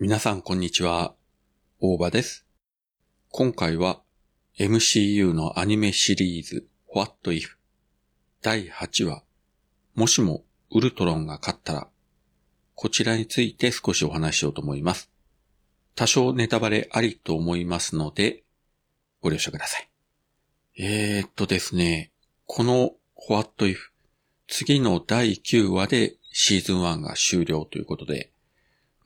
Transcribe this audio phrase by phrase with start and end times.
[0.00, 1.16] 皆さんこんにちは。
[1.80, 2.46] 大場です。
[3.30, 4.00] 今回は
[4.56, 7.56] MCU のアニメシリーズ What If
[8.40, 9.24] 第8話
[9.96, 11.88] もしもウルトロンが勝ったら
[12.76, 15.10] こちらについて少しお話ししようと思います。
[15.96, 18.44] 多少ネタバレありと思いますので
[19.20, 19.90] ご了承ください。
[20.78, 22.12] えー、っとですね、
[22.46, 22.92] この
[23.28, 23.78] What If
[24.46, 28.30] 次の第9話でシーズン1が終了ということで、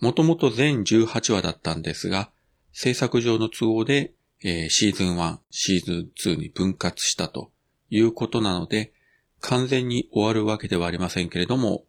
[0.03, 2.29] もともと全18話だったんですが、
[2.73, 4.13] 制作上の都合で、
[4.43, 7.53] えー、シーズン1、シーズン2に分割したと
[7.89, 8.93] いうことなので、
[9.41, 11.85] 完全に終わるわけではありませんけれども、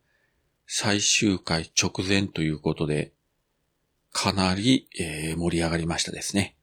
[0.68, 3.14] 最終回直前ということで、
[4.12, 6.56] かなり、えー、盛り上がりましたですね。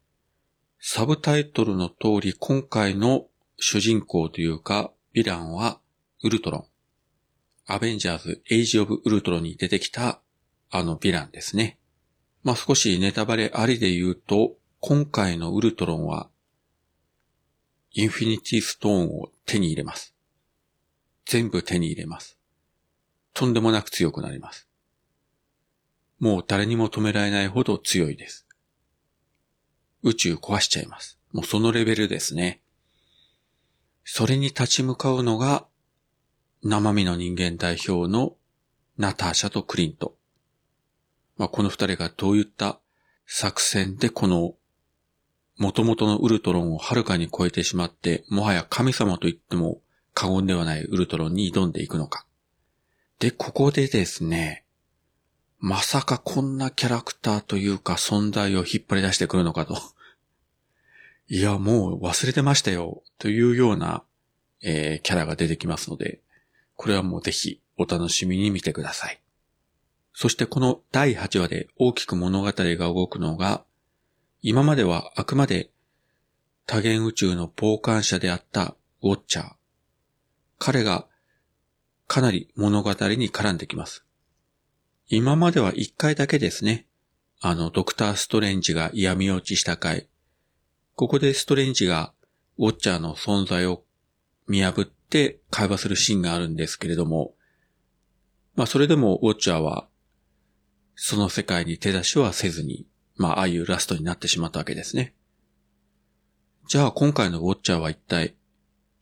[0.79, 3.27] サブタイトルの通り今回の
[3.59, 5.81] 主人公というか、ヴィランは
[6.23, 6.65] ウルトロン。
[7.67, 10.21] アベンジャーズ・エイジ・オブ・ウルトロンに出てきた
[10.71, 11.79] あのヴィランですね。
[12.43, 16.31] まあ、少しネタバレありで言うと、今回のウルトロンは、
[17.93, 20.15] インフィニティストーンを手に入れます。
[21.27, 22.39] 全部手に入れます。
[23.35, 24.69] とんでもなく強くなります。
[26.19, 28.47] もう誰にも止められないほど強いです。
[30.03, 31.19] 宇宙壊しちゃいます。
[31.33, 32.61] もうそのレベルですね。
[34.05, 35.67] それに立ち向かうのが、
[36.63, 38.37] 生身の人間代表の
[38.99, 40.17] ナターシャとクリント。
[41.41, 42.81] まあ、この二人がどういった
[43.25, 44.57] 作戦でこの
[45.57, 49.81] 元々のウルトロンをはるかに超えてしまって、もはや神様と言っても
[50.13, 52.27] 過言ではないウルトロンに挑んでいくのか。
[53.21, 54.67] で、ここでですね、
[55.59, 59.81] まさかこんなキャラクターというか存在を引っ張り出してくるのかと。
[61.31, 63.03] いや、もう忘れてましたよ。
[63.17, 64.05] というような、
[64.61, 66.21] えー、キャラが出てきますので、
[66.77, 69.23] これはもうぜひお楽しみに見てください。
[70.21, 73.65] そしてこの第8話で大きく物語が動くのが、
[74.43, 75.71] 今まではあくまで
[76.67, 79.53] 多元宇宙の傍観者であったウォッチャー。
[80.59, 81.07] 彼が
[82.07, 84.05] かなり物語に絡んできます。
[85.09, 86.87] 今までは一回だけですね。
[87.41, 90.07] あの、ドクター・ストレンジが嫌味落ちした回。
[90.97, 92.13] ここでストレンジが
[92.59, 93.85] ウォッチャーの存在を
[94.47, 97.33] 見破って会話するシーンがあるんですけれども、
[98.55, 99.87] まあそれでもウォッチャーは
[101.03, 105.15] その世界に手出しはせずに、まあ、ああいうラストになってしまったわけですね。
[106.69, 108.35] じゃあ今回のウォッチャーは一体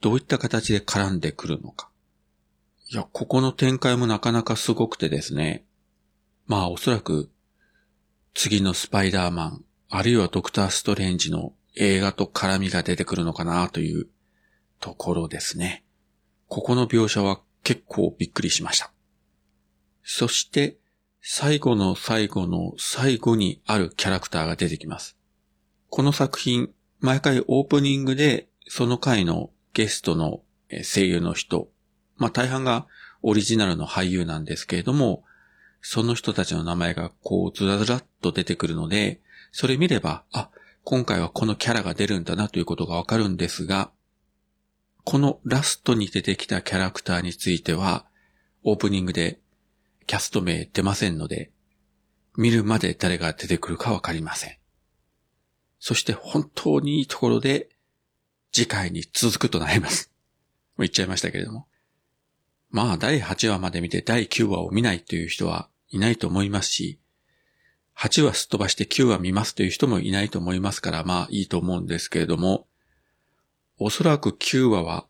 [0.00, 1.90] どういった形で絡んでくるのか。
[2.88, 5.64] いや、ここの展開もなかなかすごくてですね。
[6.46, 7.32] まあおそらく
[8.32, 14.06] 次のスパイダーマン、あるいはドクターストレンジの映画と絡みが出てくるのかなという
[14.78, 15.82] ところですね。
[16.46, 18.92] ここの描写は結構びっくりしました。
[20.04, 20.78] そして、
[21.30, 25.14] 最後の最後の最後にあるキャラクターが出てきます。
[25.90, 30.40] この作品、毎回オープニングでその回のゲストの
[30.82, 31.68] 声優の人、
[32.16, 32.86] まあ大半が
[33.20, 35.22] オリジナルの俳優なんですけれども、
[35.82, 39.20] その人たちの名前がこうずらずらっと出てくるので、
[39.52, 40.48] それ見れば、あ、
[40.82, 43.90] 今回はこのキャラが出るんだなということがわかるんですが、
[45.04, 48.06] このラストに出てきたキャラクターについては、
[48.64, 49.40] オープニングで
[50.08, 51.52] キャスト名出ませんので、
[52.34, 54.56] 見るまで誰が出てくるかわかりません。
[55.78, 57.68] そして本当にいいところで
[58.50, 60.10] 次回に続くとなります。
[60.78, 61.68] もう言っちゃいましたけれども。
[62.70, 66.98] まあ第8話まで見て第9話を見ないという人はいないと思いますし、
[67.98, 72.66] 8話すっ飛ばして9話見ますという人もいないと思いますからまあいいと思うんですけれども、
[73.78, 75.06] おそらく9話は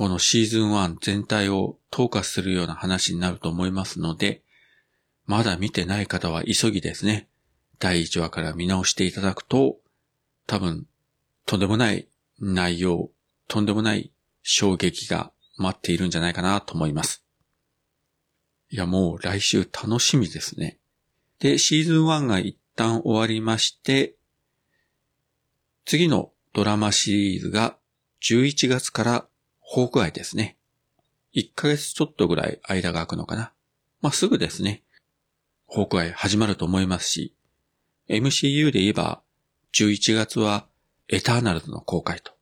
[0.00, 4.40] このシーズン1全体を統括するような話になると思いますので、
[5.26, 7.28] まだ見てない方は急ぎですね。
[7.78, 9.76] 第1話から見直していただくと、
[10.46, 10.86] 多分、
[11.44, 12.08] とんでもない
[12.38, 13.10] 内容、
[13.46, 14.10] とんでもない
[14.42, 17.22] 衝撃が待っているんじゃないかなと思います。
[18.70, 20.78] いや、もう来週楽しみですね。
[21.40, 24.14] で、シーズン1が一旦終わりまして、
[25.84, 27.76] 次のドラマシリーズが
[28.22, 29.29] 11月から
[29.72, 30.56] ホークアイですね。
[31.32, 33.52] 1ヶ月ちょっとぐらい間が空くのかな。
[34.00, 34.82] まあ、すぐですね。
[35.66, 37.36] ホークアイ始まると思いますし、
[38.08, 39.22] MCU で言えば、
[39.72, 40.66] 11月は
[41.06, 42.32] エターナルズの公開と。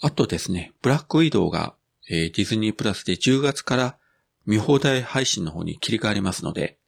[0.00, 1.74] あとですね、ブラックウィドウが、
[2.08, 3.98] えー、ディズニープラスで10月から
[4.46, 6.78] 見放題配信の方に切り替わりますので、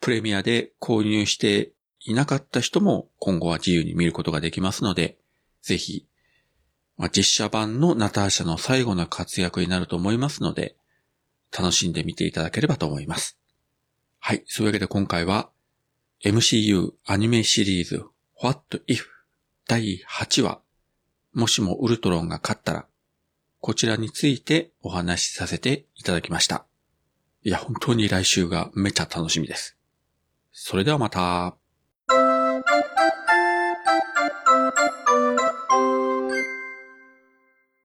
[0.00, 1.70] プレミアで購入して
[2.00, 5.16] いなかった人も今後は自由に見ることができますので、
[5.62, 6.08] ぜひ
[7.00, 10.76] まあ、実写版のナターシャの最後の活躍になると思いますので、
[11.50, 13.38] 楽しんでみていただければと思います。
[14.18, 14.44] はい。
[14.44, 15.48] そういうわけで今回は、
[16.22, 18.04] MCU アニメシリーズ
[18.42, 19.04] What If
[19.66, 20.60] 第8話
[21.32, 22.86] もしもウルトロンが勝ったら
[23.60, 26.66] こちらについてお話しさせていただきました。
[27.42, 29.78] いや、本当に来週がめちゃ楽しみです。
[30.52, 31.59] それではまた。